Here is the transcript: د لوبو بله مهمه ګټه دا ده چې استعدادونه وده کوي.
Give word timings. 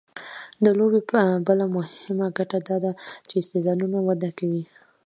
د 0.63 0.65
لوبو 0.77 0.99
بله 1.47 1.65
مهمه 1.75 2.27
ګټه 2.37 2.59
دا 2.67 2.77
ده 2.83 2.91
چې 3.29 3.33
استعدادونه 3.41 3.97
وده 4.07 4.29
کوي. 4.37 4.63